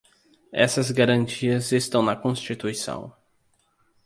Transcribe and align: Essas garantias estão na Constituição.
Essas 0.51 0.89
garantias 0.89 1.71
estão 1.71 2.01
na 2.01 2.15
Constituição. 2.15 3.15